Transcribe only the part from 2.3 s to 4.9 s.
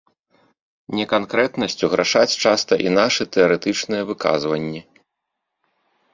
часта і нашы тэарэтычныя выказванні.